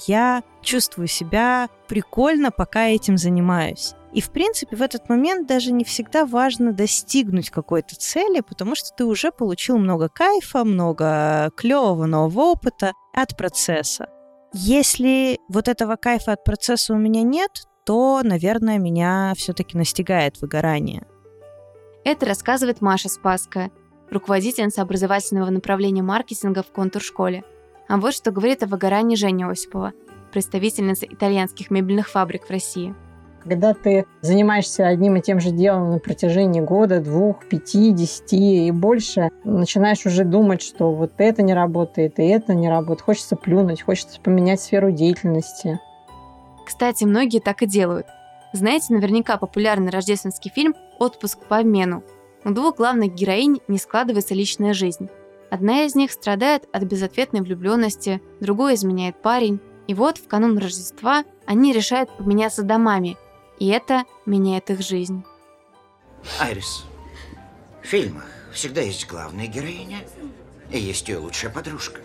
Я 0.07 0.43
чувствую 0.61 1.07
себя 1.07 1.69
прикольно, 1.87 2.51
пока 2.51 2.87
этим 2.87 3.17
занимаюсь. 3.17 3.95
И, 4.13 4.21
в 4.21 4.31
принципе, 4.31 4.77
в 4.77 4.83
этот 4.83 5.09
момент 5.09 5.49
даже 5.49 5.73
не 5.73 5.85
всегда 5.85 6.25
важно 6.25 6.73
достигнуть 6.73 7.51
какой-то 7.51 7.97
цели, 7.97 8.41
потому 8.41 8.77
что 8.77 8.91
ты 8.97 9.05
уже 9.05 9.33
получил 9.33 9.77
много 9.79 10.09
кайфа, 10.09 10.65
много 10.65 11.51
клевого 11.57 12.07
нового 12.07 12.53
опыта 12.53 12.93
от 13.13 13.37
процесса. 13.37 14.09
Если 14.53 15.41
вот 15.49 15.67
этого 15.67 15.97
кайфа 15.97 16.33
от 16.33 16.45
процесса 16.45 16.95
у 16.95 16.97
меня 16.97 17.23
нет, 17.23 17.51
то, 17.85 18.21
наверное, 18.23 18.79
меня 18.79 19.33
все-таки 19.37 19.77
настигает 19.77 20.41
выгорание. 20.41 21.07
Это 22.05 22.27
рассказывает 22.27 22.83
Маша 22.83 23.09
Спаска, 23.09 23.71
руководительница 24.11 24.83
образовательного 24.83 25.49
направления 25.49 26.03
маркетинга 26.03 26.63
в 26.63 26.71
контур-школе. 26.71 27.45
А 27.89 27.97
вот 27.97 28.13
что 28.13 28.31
говорит 28.31 28.63
о 28.63 28.67
выгорании 28.67 29.17
Женя 29.17 29.49
Осипова, 29.49 29.95
представительница 30.31 31.07
итальянских 31.07 31.71
мебельных 31.71 32.11
фабрик 32.11 32.45
в 32.45 32.51
России. 32.51 32.95
Когда 33.43 33.73
ты 33.73 34.05
занимаешься 34.21 34.87
одним 34.87 35.17
и 35.17 35.23
тем 35.23 35.41
же 35.41 35.51
делом 35.51 35.93
на 35.93 35.99
протяжении 35.99 36.61
года, 36.61 37.01
двух, 37.01 37.47
пяти, 37.49 37.91
десяти 37.93 38.67
и 38.67 38.71
больше, 38.71 39.31
начинаешь 39.45 40.05
уже 40.05 40.25
думать, 40.25 40.61
что 40.61 40.93
вот 40.93 41.13
это 41.19 41.43
не 41.43 41.55
работает, 41.55 42.19
и 42.19 42.25
это 42.25 42.55
не 42.55 42.69
работает. 42.69 43.01
Хочется 43.01 43.37
плюнуть, 43.37 43.83
хочется 43.83 44.21
поменять 44.21 44.61
сферу 44.61 44.93
деятельности. 44.93 45.81
Кстати, 46.67 47.05
многие 47.05 47.41
так 47.41 47.63
и 47.63 47.67
делают. 47.67 48.07
Знаете, 48.55 48.95
наверняка 48.95 49.37
популярный 49.37 49.91
рождественский 49.91 50.49
фильм 50.49 50.77
«Отпуск 51.01 51.41
по 51.49 51.59
обмену». 51.59 52.05
У 52.45 52.51
двух 52.51 52.77
главных 52.77 53.13
героинь 53.13 53.61
не 53.67 53.79
складывается 53.79 54.33
личная 54.33 54.75
жизнь. 54.75 55.09
Одна 55.51 55.83
из 55.83 55.97
них 55.97 56.13
страдает 56.13 56.69
от 56.73 56.85
безответной 56.85 57.41
влюбленности, 57.41 58.23
другой 58.39 58.77
изменяет 58.77 59.21
парень. 59.21 59.59
И 59.89 59.95
вот 59.95 60.19
в 60.19 60.29
канун 60.29 60.57
Рождества 60.57 61.25
они 61.47 61.73
решают 61.73 62.17
поменяться 62.17 62.63
домами, 62.63 63.17
и 63.59 63.67
это 63.67 64.05
меняет 64.25 64.71
их 64.71 64.83
жизнь. 64.83 65.25
Айрис, 66.39 66.85
в 67.83 67.87
фильмах 67.87 68.27
всегда 68.53 68.83
есть 68.83 69.09
главная 69.09 69.49
героиня 69.49 69.99
и 70.71 70.79
есть 70.79 71.09
ее 71.09 71.19
лучшая 71.19 71.51
подружка. 71.51 72.01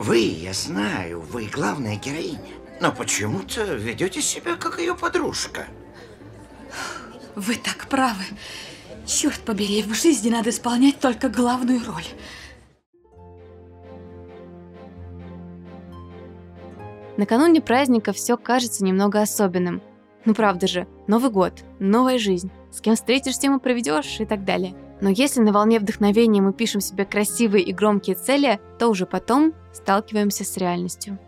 Вы, 0.00 0.18
я 0.18 0.52
знаю, 0.52 1.20
вы 1.20 1.44
главная 1.46 1.94
героиня, 1.94 2.40
но 2.80 2.92
почему-то 2.92 3.64
ведете 3.74 4.20
себя 4.20 4.56
как 4.56 4.78
ее 4.78 4.94
подружка. 4.94 5.66
Вы 7.34 7.56
так 7.56 7.86
правы. 7.88 8.24
Черт 9.06 9.40
побери, 9.40 9.82
в 9.82 9.94
жизни 9.94 10.30
надо 10.30 10.50
исполнять 10.50 10.98
только 10.98 11.28
главную 11.28 11.80
роль. 11.84 12.06
Накануне 17.16 17.62
праздника 17.62 18.12
все 18.12 18.36
кажется 18.36 18.84
немного 18.84 19.22
особенным. 19.22 19.80
Ну 20.24 20.34
правда 20.34 20.66
же, 20.66 20.86
Новый 21.06 21.30
год, 21.30 21.62
новая 21.78 22.18
жизнь, 22.18 22.50
с 22.72 22.80
кем 22.80 22.96
встретишься, 22.96 23.42
тем 23.42 23.56
и 23.56 23.60
проведешь 23.60 24.18
и 24.18 24.26
так 24.26 24.44
далее. 24.44 24.74
Но 25.00 25.08
если 25.08 25.40
на 25.40 25.52
волне 25.52 25.78
вдохновения 25.78 26.42
мы 26.42 26.52
пишем 26.52 26.80
себе 26.80 27.04
красивые 27.04 27.64
и 27.64 27.72
громкие 27.72 28.16
цели, 28.16 28.58
то 28.78 28.88
уже 28.88 29.06
потом 29.06 29.54
сталкиваемся 29.72 30.44
с 30.44 30.56
реальностью. 30.56 31.18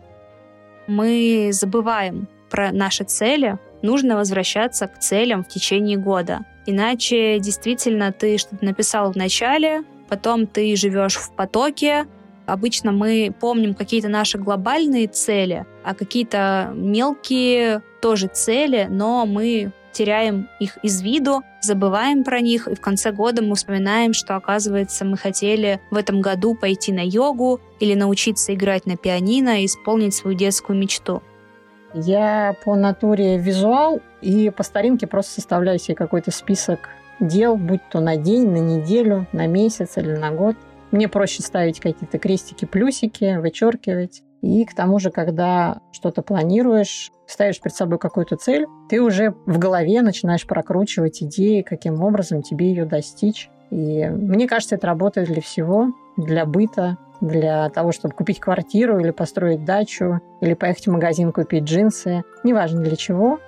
Мы 0.89 1.51
забываем 1.53 2.27
про 2.49 2.71
наши 2.71 3.03
цели, 3.03 3.59
нужно 3.83 4.15
возвращаться 4.15 4.87
к 4.87 4.97
целям 4.97 5.43
в 5.43 5.47
течение 5.47 5.97
года. 5.97 6.39
Иначе 6.65 7.37
действительно 7.37 8.11
ты 8.11 8.39
что-то 8.39 8.65
написал 8.65 9.11
в 9.11 9.15
начале, 9.15 9.83
потом 10.07 10.47
ты 10.47 10.75
живешь 10.75 11.17
в 11.17 11.31
потоке. 11.35 12.07
Обычно 12.47 12.91
мы 12.91 13.31
помним 13.39 13.75
какие-то 13.75 14.09
наши 14.09 14.39
глобальные 14.39 15.07
цели, 15.07 15.67
а 15.83 15.93
какие-то 15.93 16.71
мелкие 16.73 17.83
тоже 18.01 18.25
цели, 18.25 18.87
но 18.89 19.27
мы 19.27 19.71
теряем 19.91 20.49
их 20.59 20.77
из 20.83 21.01
виду, 21.01 21.41
забываем 21.61 22.23
про 22.23 22.41
них, 22.41 22.67
и 22.67 22.75
в 22.75 22.81
конце 22.81 23.11
года 23.11 23.43
мы 23.43 23.55
вспоминаем, 23.55 24.13
что, 24.13 24.35
оказывается, 24.35 25.05
мы 25.05 25.17
хотели 25.17 25.79
в 25.91 25.97
этом 25.97 26.21
году 26.21 26.55
пойти 26.55 26.91
на 26.91 27.01
йогу 27.05 27.59
или 27.79 27.95
научиться 27.95 28.53
играть 28.53 28.85
на 28.85 28.97
пианино 28.97 29.61
и 29.61 29.65
исполнить 29.65 30.13
свою 30.13 30.37
детскую 30.37 30.77
мечту. 30.77 31.21
Я 31.93 32.55
по 32.63 32.75
натуре 32.75 33.37
визуал 33.37 34.01
и 34.21 34.51
по 34.51 34.63
старинке 34.63 35.07
просто 35.07 35.33
составляю 35.33 35.79
себе 35.79 35.95
какой-то 35.95 36.31
список 36.31 36.89
дел, 37.19 37.55
будь 37.57 37.81
то 37.89 37.99
на 37.99 38.15
день, 38.15 38.49
на 38.49 38.57
неделю, 38.57 39.27
на 39.31 39.47
месяц 39.47 39.97
или 39.97 40.15
на 40.15 40.31
год. 40.31 40.55
Мне 40.91 41.07
проще 41.07 41.41
ставить 41.41 41.79
какие-то 41.79 42.17
крестики, 42.19 42.65
плюсики, 42.65 43.37
вычеркивать. 43.37 44.23
И 44.41 44.63
к 44.65 44.73
тому 44.73 44.99
же, 44.99 45.11
когда 45.11 45.81
что-то 45.91 46.21
планируешь, 46.21 47.11
ставишь 47.27 47.59
перед 47.59 47.75
собой 47.75 47.99
какую-то 47.99 48.37
цель, 48.37 48.67
ты 48.89 49.01
уже 49.01 49.35
в 49.45 49.57
голове 49.59 50.01
начинаешь 50.01 50.47
прокручивать 50.47 51.21
идеи, 51.21 51.61
каким 51.61 52.01
образом 52.01 52.41
тебе 52.41 52.69
ее 52.69 52.85
достичь. 52.85 53.49
И 53.69 54.05
мне 54.05 54.47
кажется, 54.47 54.75
это 54.75 54.87
работает 54.87 55.27
для 55.27 55.41
всего, 55.41 55.93
для 56.17 56.45
быта, 56.45 56.97
для 57.21 57.69
того, 57.69 57.91
чтобы 57.91 58.15
купить 58.15 58.39
квартиру 58.39 58.99
или 58.99 59.11
построить 59.11 59.65
дачу, 59.65 60.21
или 60.41 60.53
поехать 60.53 60.87
в 60.87 60.91
магазин 60.91 61.31
купить 61.31 61.65
джинсы. 61.65 62.23
Неважно 62.43 62.81
для 62.81 62.95
чего. 62.95 63.39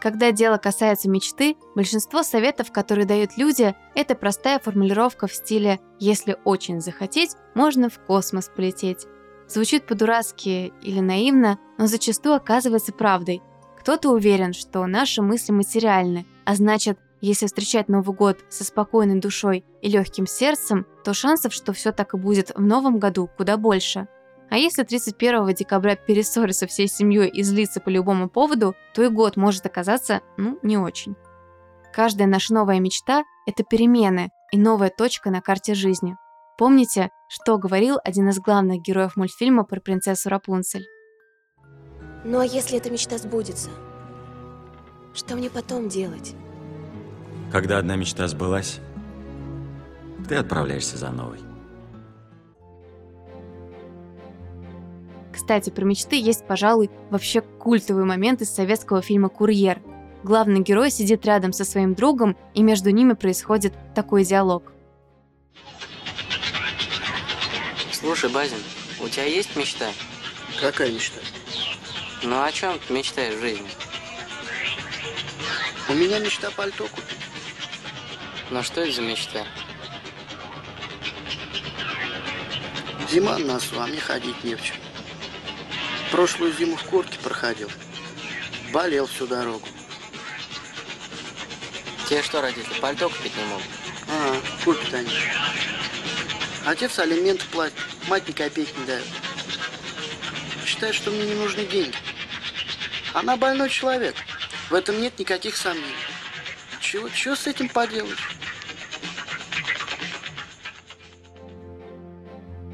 Когда 0.00 0.30
дело 0.30 0.58
касается 0.58 1.10
мечты, 1.10 1.56
большинство 1.74 2.22
советов, 2.22 2.70
которые 2.70 3.04
дают 3.04 3.36
люди, 3.36 3.74
это 3.96 4.14
простая 4.14 4.60
формулировка 4.60 5.26
в 5.26 5.34
стиле 5.34 5.80
«если 5.98 6.36
очень 6.44 6.80
захотеть, 6.80 7.32
можно 7.54 7.88
в 7.88 7.98
космос 7.98 8.48
полететь». 8.54 9.08
Звучит 9.48 9.86
по-дурацки 9.86 10.72
или 10.82 11.00
наивно, 11.00 11.58
но 11.78 11.86
зачастую 11.86 12.34
оказывается 12.34 12.92
правдой. 12.92 13.42
Кто-то 13.80 14.10
уверен, 14.10 14.52
что 14.52 14.86
наши 14.86 15.22
мысли 15.22 15.52
материальны, 15.52 16.26
а 16.44 16.54
значит, 16.54 16.98
если 17.20 17.46
встречать 17.46 17.88
Новый 17.88 18.14
год 18.14 18.44
со 18.50 18.62
спокойной 18.62 19.20
душой 19.20 19.64
и 19.80 19.88
легким 19.88 20.26
сердцем, 20.26 20.86
то 21.02 21.14
шансов, 21.14 21.52
что 21.52 21.72
все 21.72 21.92
так 21.92 22.14
и 22.14 22.18
будет 22.18 22.52
в 22.54 22.60
новом 22.60 22.98
году, 22.98 23.28
куда 23.36 23.56
больше. 23.56 24.06
А 24.50 24.56
если 24.56 24.82
31 24.82 25.54
декабря 25.54 25.96
перессориться 25.96 26.66
всей 26.66 26.86
семьей 26.86 27.28
и 27.28 27.42
злиться 27.42 27.80
по 27.80 27.88
любому 27.88 28.28
поводу, 28.28 28.76
то 28.94 29.02
и 29.02 29.08
год 29.08 29.36
может 29.36 29.66
оказаться, 29.66 30.20
ну, 30.36 30.58
не 30.62 30.78
очень. 30.78 31.16
Каждая 31.92 32.28
наша 32.28 32.54
новая 32.54 32.80
мечта– 32.80 33.24
это 33.46 33.64
перемены 33.64 34.30
и 34.52 34.58
новая 34.58 34.90
точка 34.90 35.30
на 35.30 35.40
карте 35.40 35.74
жизни. 35.74 36.16
Помните, 36.58 37.12
что 37.28 37.56
говорил 37.56 37.98
один 38.02 38.28
из 38.30 38.40
главных 38.40 38.82
героев 38.82 39.14
мультфильма 39.14 39.62
про 39.62 39.78
принцессу 39.80 40.28
Рапунцель? 40.28 40.88
Ну 42.24 42.40
а 42.40 42.44
если 42.44 42.78
эта 42.78 42.90
мечта 42.90 43.16
сбудется? 43.16 43.70
Что 45.14 45.36
мне 45.36 45.50
потом 45.50 45.88
делать? 45.88 46.34
Когда 47.52 47.78
одна 47.78 47.94
мечта 47.94 48.26
сбылась, 48.26 48.80
ты 50.28 50.34
отправляешься 50.34 50.98
за 50.98 51.10
новой. 51.10 51.38
Кстати, 55.32 55.70
про 55.70 55.84
мечты 55.84 56.20
есть, 56.20 56.44
пожалуй, 56.44 56.90
вообще 57.10 57.40
культовый 57.40 58.04
момент 58.04 58.42
из 58.42 58.50
советского 58.50 59.00
фильма 59.00 59.28
«Курьер». 59.28 59.80
Главный 60.24 60.60
герой 60.60 60.90
сидит 60.90 61.24
рядом 61.24 61.52
со 61.52 61.64
своим 61.64 61.94
другом, 61.94 62.36
и 62.54 62.64
между 62.64 62.90
ними 62.90 63.12
происходит 63.12 63.74
такой 63.94 64.24
диалог. 64.24 64.72
Слушай, 68.08 68.30
Базин, 68.30 68.56
у 69.00 69.08
тебя 69.10 69.24
есть 69.24 69.54
мечта? 69.54 69.92
Какая 70.62 70.90
мечта? 70.90 71.20
Ну 72.22 72.42
о 72.42 72.50
чем 72.50 72.78
ты 72.78 72.94
мечтаешь 72.94 73.34
в 73.34 73.40
жизни? 73.42 73.68
У 75.90 75.92
меня 75.92 76.18
мечта 76.18 76.50
пальто 76.50 76.88
купить. 76.88 77.18
Ну 78.48 78.62
что 78.62 78.80
это 78.80 78.92
за 78.92 79.02
мечта? 79.02 79.46
Зима 83.10 83.36
на 83.36 83.44
носу, 83.44 83.78
а 83.78 83.86
мне 83.86 84.00
ходить 84.00 84.42
не 84.42 84.54
в 84.54 84.62
чем. 84.62 84.76
Прошлую 86.10 86.54
зиму 86.54 86.76
в 86.76 86.84
куртке 86.84 87.18
проходил. 87.18 87.70
Болел 88.72 89.06
всю 89.06 89.26
дорогу. 89.26 89.68
Тебе 92.08 92.22
что, 92.22 92.40
родители, 92.40 92.80
пальто 92.80 93.10
купить 93.10 93.36
не 93.36 93.44
могут? 93.44 93.66
А, 94.08 94.40
купят 94.64 94.94
они. 94.94 95.12
Отец 96.64 96.98
алименты 96.98 97.44
платит, 97.46 97.87
мать 98.08 98.26
ни 98.28 98.32
копейки 98.32 98.72
не 98.78 98.86
дает. 98.86 99.06
Считает, 100.64 100.94
что 100.94 101.10
мне 101.10 101.24
не 101.24 101.34
нужны 101.34 101.64
деньги. 101.64 101.94
Она 103.14 103.36
больной 103.36 103.68
человек. 103.68 104.14
В 104.70 104.74
этом 104.74 105.00
нет 105.00 105.18
никаких 105.18 105.56
сомнений. 105.56 105.86
Чего, 106.80 107.08
чего 107.08 107.34
с 107.34 107.46
этим 107.46 107.68
поделаешь? 107.68 108.34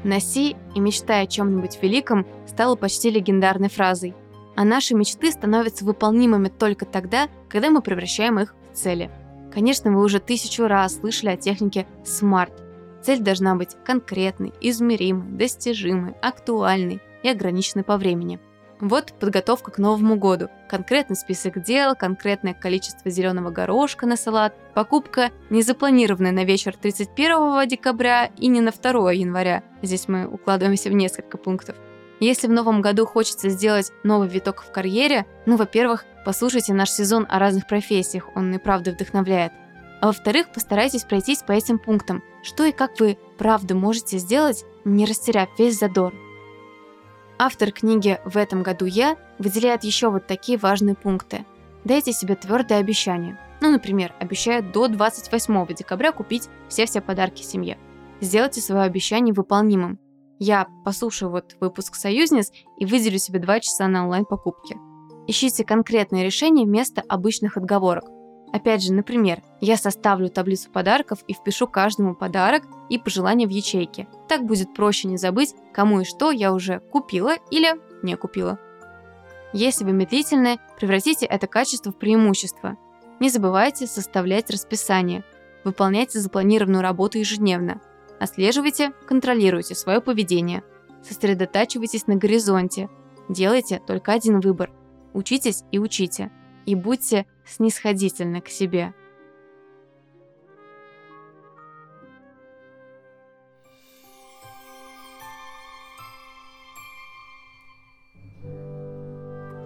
«Носи 0.03 0.55
и 0.75 0.79
мечтай 0.79 1.23
о 1.23 1.27
чем-нибудь 1.27 1.79
великом» 1.81 2.27
стала 2.47 2.75
почти 2.75 3.09
легендарной 3.09 3.69
фразой. 3.69 4.13
А 4.55 4.63
наши 4.63 4.93
мечты 4.93 5.31
становятся 5.31 5.83
выполнимыми 5.83 6.47
только 6.47 6.85
тогда, 6.85 7.27
когда 7.49 7.71
мы 7.71 7.81
превращаем 7.81 8.39
их 8.39 8.53
в 8.71 8.77
цели. 8.77 9.09
Конечно, 9.51 9.91
вы 9.91 10.03
уже 10.03 10.19
тысячу 10.19 10.67
раз 10.67 10.97
слышали 10.97 11.31
о 11.31 11.37
технике 11.37 11.87
SMART. 12.03 12.64
Цель 13.05 13.19
должна 13.19 13.53
быть 13.53 13.77
конкретной, 13.85 14.51
измеримой, 14.61 15.37
достижимой, 15.37 16.15
актуальной 16.23 17.01
и 17.21 17.29
ограниченной 17.29 17.83
по 17.83 17.97
времени. 17.97 18.39
Вот 18.81 19.13
подготовка 19.19 19.69
к 19.69 19.77
Новому 19.77 20.15
году. 20.15 20.49
Конкретный 20.67 21.15
список 21.15 21.63
дел, 21.63 21.95
конкретное 21.95 22.55
количество 22.55 23.11
зеленого 23.11 23.51
горошка 23.51 24.07
на 24.07 24.17
салат, 24.17 24.55
покупка, 24.73 25.29
не 25.51 25.61
запланированная 25.61 26.31
на 26.31 26.45
вечер 26.45 26.75
31 26.75 27.67
декабря 27.67 28.31
и 28.37 28.47
не 28.47 28.59
на 28.59 28.71
2 28.71 29.11
января. 29.11 29.61
Здесь 29.83 30.07
мы 30.07 30.27
укладываемся 30.27 30.89
в 30.89 30.93
несколько 30.93 31.37
пунктов. 31.37 31.75
Если 32.19 32.47
в 32.47 32.51
новом 32.51 32.81
году 32.81 33.05
хочется 33.05 33.49
сделать 33.49 33.91
новый 34.03 34.27
виток 34.27 34.63
в 34.63 34.71
карьере, 34.71 35.27
ну, 35.45 35.57
во-первых, 35.57 36.05
послушайте 36.25 36.73
наш 36.73 36.89
сезон 36.89 37.27
о 37.29 37.37
разных 37.37 37.67
профессиях, 37.67 38.29
он 38.35 38.51
и 38.53 38.57
правда 38.57 38.91
вдохновляет. 38.91 39.51
А 40.05 40.09
во-вторых, 40.09 40.51
постарайтесь 40.53 41.03
пройтись 41.03 41.41
по 41.41 41.51
этим 41.51 41.79
пунктам, 41.79 42.21
что 42.43 42.63
и 42.63 42.71
как 42.71 42.99
вы 42.99 43.17
правда 43.39 43.73
можете 43.73 44.19
сделать, 44.19 44.63
не 44.83 45.03
растеряв 45.03 45.49
весь 45.57 45.79
задор. 45.79 46.13
Автор 47.39 47.71
книги 47.71 48.19
«В 48.23 48.37
этом 48.37 48.61
году 48.61 48.85
я» 48.85 49.17
выделяет 49.39 49.83
еще 49.83 50.11
вот 50.11 50.27
такие 50.27 50.59
важные 50.59 50.93
пункты. 50.93 51.43
Дайте 51.85 52.13
себе 52.13 52.35
твердое 52.35 52.77
обещание. 52.77 53.39
Ну, 53.61 53.71
например, 53.71 54.13
обещает 54.19 54.71
до 54.71 54.87
28 54.87 55.73
декабря 55.73 56.11
купить 56.11 56.49
все-все 56.69 57.01
подарки 57.01 57.41
семье. 57.41 57.79
Сделайте 58.21 58.61
свое 58.61 58.83
обещание 58.83 59.33
выполнимым. 59.33 59.97
Я 60.37 60.67
послушаю 60.83 61.31
вот 61.31 61.55
выпуск 61.59 61.95
«Союзниц» 61.95 62.51
и 62.77 62.85
выделю 62.85 63.17
себе 63.17 63.39
2 63.39 63.59
часа 63.61 63.87
на 63.87 64.03
онлайн-покупки. 64.03 64.77
Ищите 65.25 65.65
конкретные 65.65 66.23
решения 66.23 66.63
вместо 66.63 67.01
обычных 67.01 67.57
отговорок. 67.57 68.14
Опять 68.53 68.83
же, 68.83 68.93
например, 68.93 69.41
я 69.59 69.77
составлю 69.77 70.29
таблицу 70.29 70.71
подарков 70.71 71.19
и 71.27 71.33
впишу 71.33 71.67
каждому 71.67 72.15
подарок 72.15 72.63
и 72.89 72.97
пожелания 72.97 73.47
в 73.47 73.49
ячейке. 73.49 74.07
Так 74.27 74.45
будет 74.45 74.73
проще 74.73 75.07
не 75.07 75.17
забыть, 75.17 75.55
кому 75.73 76.01
и 76.01 76.05
что 76.05 76.31
я 76.31 76.53
уже 76.53 76.79
купила 76.79 77.35
или 77.51 77.73
не 78.03 78.15
купила. 78.15 78.59
Если 79.53 79.83
вы 79.83 79.93
медлительны, 79.93 80.59
превратите 80.77 81.25
это 81.25 81.47
качество 81.47 81.91
в 81.91 81.97
преимущество. 81.97 82.77
Не 83.19 83.29
забывайте 83.29 83.87
составлять 83.87 84.49
расписание. 84.49 85.23
Выполняйте 85.63 86.19
запланированную 86.19 86.81
работу 86.81 87.17
ежедневно. 87.17 87.81
Отслеживайте, 88.19 88.91
контролируйте 89.07 89.75
свое 89.75 90.01
поведение. 90.01 90.63
Сосредотачивайтесь 91.03 92.07
на 92.07 92.15
горизонте. 92.15 92.89
Делайте 93.29 93.81
только 93.85 94.13
один 94.13 94.39
выбор. 94.39 94.71
Учитесь 95.13 95.63
и 95.71 95.79
учите. 95.79 96.31
И 96.65 96.75
будьте 96.75 97.25
снисходительны 97.45 98.41
к 98.41 98.49
себе. 98.49 98.93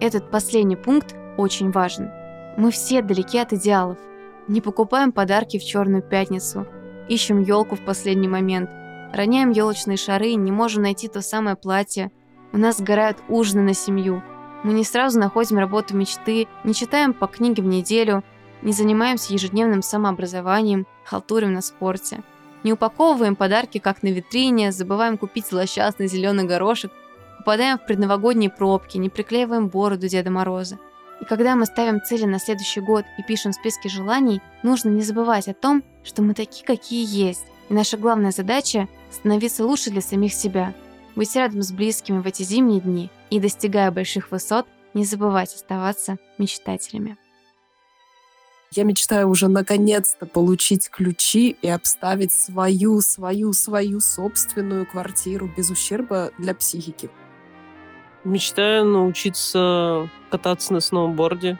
Этот 0.00 0.30
последний 0.30 0.76
пункт 0.76 1.14
очень 1.36 1.70
важен. 1.70 2.10
Мы 2.56 2.70
все 2.70 3.02
далеки 3.02 3.38
от 3.38 3.52
идеалов. 3.52 3.98
Не 4.48 4.62
покупаем 4.62 5.12
подарки 5.12 5.58
в 5.58 5.64
черную 5.64 6.02
пятницу, 6.02 6.66
ищем 7.08 7.42
елку 7.42 7.76
в 7.76 7.84
последний 7.84 8.26
момент, 8.26 8.70
роняем 9.12 9.50
елочные 9.50 9.98
шары 9.98 10.34
не 10.34 10.52
можем 10.52 10.82
найти 10.82 11.08
то 11.08 11.20
самое 11.20 11.54
платье. 11.54 12.10
У 12.52 12.56
нас 12.56 12.78
сгорают 12.78 13.18
ужины 13.28 13.62
на 13.62 13.74
семью. 13.74 14.22
Мы 14.62 14.74
не 14.74 14.84
сразу 14.84 15.18
находим 15.18 15.58
работу 15.58 15.96
мечты, 15.96 16.46
не 16.64 16.74
читаем 16.74 17.14
по 17.14 17.26
книге 17.26 17.62
в 17.62 17.66
неделю, 17.66 18.22
не 18.60 18.72
занимаемся 18.72 19.32
ежедневным 19.32 19.80
самообразованием, 19.80 20.86
халтурим 21.04 21.54
на 21.54 21.62
спорте. 21.62 22.22
Не 22.62 22.74
упаковываем 22.74 23.36
подарки, 23.36 23.78
как 23.78 24.02
на 24.02 24.08
витрине, 24.08 24.70
забываем 24.70 25.16
купить 25.16 25.46
злосчастный 25.46 26.08
зеленый 26.08 26.44
горошек, 26.44 26.92
попадаем 27.38 27.78
в 27.78 27.86
предновогодние 27.86 28.50
пробки, 28.50 28.98
не 28.98 29.08
приклеиваем 29.08 29.68
бороду 29.68 30.08
Деда 30.08 30.30
Мороза. 30.30 30.78
И 31.22 31.24
когда 31.24 31.56
мы 31.56 31.64
ставим 31.64 32.02
цели 32.02 32.26
на 32.26 32.38
следующий 32.38 32.80
год 32.80 33.06
и 33.18 33.22
пишем 33.22 33.52
списки 33.52 33.88
желаний, 33.88 34.42
нужно 34.62 34.90
не 34.90 35.00
забывать 35.00 35.48
о 35.48 35.54
том, 35.54 35.82
что 36.04 36.20
мы 36.20 36.34
такие, 36.34 36.66
какие 36.66 37.06
есть. 37.06 37.46
И 37.70 37.74
наша 37.74 37.96
главная 37.96 38.30
задача– 38.30 38.88
становиться 39.10 39.64
лучше 39.64 39.90
для 39.90 40.02
самих 40.02 40.34
себя, 40.34 40.74
быть 41.16 41.34
рядом 41.34 41.62
с 41.62 41.72
близкими 41.72 42.18
в 42.18 42.26
эти 42.26 42.42
зимние 42.42 42.80
дни 42.80 43.10
и, 43.30 43.40
достигая 43.40 43.90
больших 43.90 44.30
высот, 44.30 44.66
не 44.94 45.04
забывать 45.04 45.54
оставаться 45.54 46.18
мечтателями. 46.38 47.16
Я 48.72 48.84
мечтаю 48.84 49.28
уже 49.28 49.48
наконец-то 49.48 50.26
получить 50.26 50.90
ключи 50.90 51.56
и 51.60 51.68
обставить 51.68 52.32
свою, 52.32 53.00
свою, 53.00 53.52
свою 53.52 54.00
собственную 54.00 54.86
квартиру 54.86 55.50
без 55.56 55.70
ущерба 55.70 56.30
для 56.38 56.54
психики. 56.54 57.10
Мечтаю 58.22 58.84
научиться 58.84 60.08
кататься 60.30 60.72
на 60.72 60.80
сноуборде. 60.80 61.58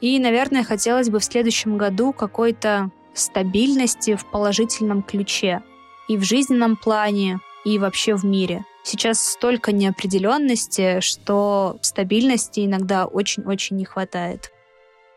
И, 0.00 0.20
наверное, 0.20 0.62
хотелось 0.62 1.10
бы 1.10 1.18
в 1.18 1.24
следующем 1.24 1.76
году 1.76 2.12
какой-то 2.12 2.90
стабильности 3.12 4.14
в 4.14 4.24
положительном 4.30 5.02
ключе. 5.02 5.62
И 6.08 6.16
в 6.16 6.22
жизненном 6.22 6.76
плане, 6.76 7.40
и 7.64 7.78
вообще 7.78 8.14
в 8.14 8.24
мире. 8.24 8.64
Сейчас 8.82 9.20
столько 9.20 9.72
неопределенности, 9.72 11.00
что 11.00 11.78
стабильности 11.82 12.64
иногда 12.64 13.06
очень-очень 13.06 13.76
не 13.76 13.84
хватает. 13.84 14.50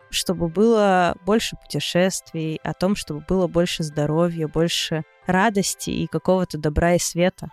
Чтобы 0.10 0.47
было 0.47 1.15
больше 1.26 1.56
путешествий, 1.56 2.60
о 2.63 2.73
том, 2.73 2.95
чтобы 2.95 3.23
было 3.28 3.47
больше 3.47 3.84
здоровья, 3.84 4.47
больше 4.47 5.04
радости 5.26 5.89
и 5.89 6.08
какого-то 6.08 6.58
добра 6.58 6.93
и 6.95 6.99
света. 6.99 7.49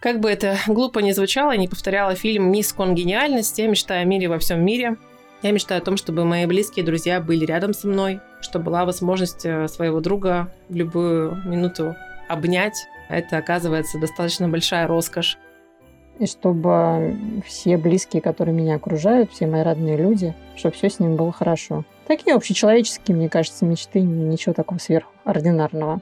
Как 0.00 0.20
бы 0.20 0.30
это 0.30 0.58
глупо 0.66 0.98
ни 1.00 1.12
звучало, 1.12 1.56
не 1.56 1.68
повторяла 1.68 2.14
фильм 2.14 2.50
«Мисс 2.50 2.72
Конгениальность», 2.72 3.58
я 3.58 3.68
мечтаю 3.68 4.02
о 4.02 4.04
мире 4.04 4.28
во 4.28 4.38
всем 4.38 4.64
мире. 4.64 4.96
Я 5.42 5.52
мечтаю 5.52 5.82
о 5.82 5.84
том, 5.84 5.96
чтобы 5.96 6.24
мои 6.24 6.46
близкие 6.46 6.84
друзья 6.84 7.20
были 7.20 7.44
рядом 7.44 7.74
со 7.74 7.86
мной, 7.86 8.20
чтобы 8.40 8.66
была 8.66 8.84
возможность 8.84 9.44
э, 9.44 9.68
своего 9.68 10.00
друга 10.00 10.52
в 10.68 10.74
любую 10.74 11.36
минуту 11.44 11.94
обнять. 12.28 12.86
Это, 13.08 13.38
оказывается, 13.38 13.98
достаточно 13.98 14.48
большая 14.48 14.86
роскошь. 14.86 15.38
И 16.18 16.26
чтобы 16.26 17.16
все 17.44 17.76
близкие, 17.76 18.22
которые 18.22 18.54
меня 18.54 18.76
окружают, 18.76 19.30
все 19.32 19.46
мои 19.46 19.62
родные 19.62 19.96
люди, 19.96 20.34
чтобы 20.56 20.74
все 20.74 20.88
с 20.88 20.98
ними 20.98 21.14
было 21.14 21.30
хорошо. 21.30 21.84
Такие 22.06 22.34
общечеловеческие, 22.34 23.16
мне 23.16 23.28
кажется, 23.28 23.66
мечты, 23.66 24.00
ничего 24.00 24.54
такого 24.54 24.78
сверхординарного. 24.78 26.00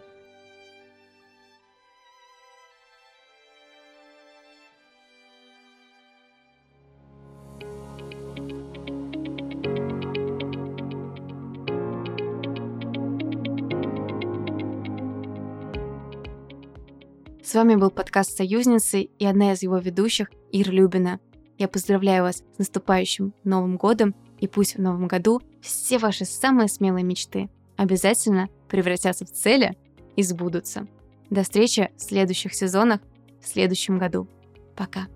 С 17.45 17.53
вами 17.53 17.75
был 17.75 17.91
подкаст 17.91 18.35
«Союзницы» 18.39 19.03
и 19.03 19.27
одна 19.27 19.53
из 19.53 19.63
его 19.63 19.77
ведущих 19.77 20.31
Ира 20.51 20.73
Любина. 20.73 21.21
Я 21.59 21.69
поздравляю 21.69 22.23
вас 22.23 22.37
с 22.37 22.59
наступающим 22.59 23.35
Новым 23.45 23.77
годом, 23.77 24.15
и 24.41 24.49
пусть 24.49 24.77
в 24.77 24.81
Новом 24.81 25.09
году 25.09 25.43
все 25.61 25.99
ваши 25.99 26.25
самые 26.25 26.69
смелые 26.69 27.05
мечты 27.05 27.51
обязательно 27.77 28.49
превратятся 28.67 29.27
в 29.27 29.31
цели 29.31 29.77
и 30.17 30.23
сбудутся. 30.23 30.89
До 31.29 31.43
встречи 31.43 31.91
в 31.99 32.01
следующих 32.01 32.55
сезонах 32.55 33.03
в 33.43 33.47
следующем 33.47 33.99
году. 33.99 34.27
Пока. 34.75 35.07